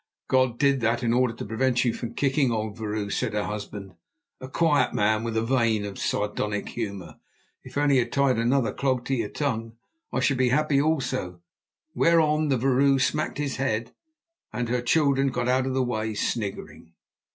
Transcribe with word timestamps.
"God 0.27 0.57
did 0.57 0.81
that 0.81 1.03
in 1.03 1.13
order 1.13 1.35
to 1.35 1.45
prevent 1.45 1.85
you 1.85 1.93
from 1.93 2.15
kicking, 2.15 2.51
old 2.51 2.75
vrouw," 2.75 3.09
said 3.11 3.33
her 3.33 3.43
husband, 3.43 3.93
a 4.39 4.49
quiet 4.49 4.95
man 4.95 5.23
with 5.23 5.37
a 5.37 5.43
vein 5.43 5.85
of 5.85 5.99
sardonic 5.99 6.69
humour. 6.69 7.19
"If 7.63 7.77
only 7.77 7.97
He 7.97 7.99
had 7.99 8.11
tied 8.11 8.39
another 8.39 8.73
clog 8.73 9.05
to 9.05 9.13
your 9.13 9.29
tongue, 9.29 9.73
I 10.11 10.19
should 10.19 10.39
be 10.39 10.49
happy 10.49 10.81
also"; 10.81 11.39
whereon 11.93 12.47
the 12.49 12.57
vrouw 12.57 12.97
smacked 12.99 13.37
his 13.37 13.57
head 13.57 13.93
and 14.51 14.69
her 14.69 14.81
children 14.81 15.27
got 15.27 15.47
out 15.47 15.67
of 15.67 15.75
the 15.75 15.83
way 15.83 16.15
sniggering. 16.15 16.93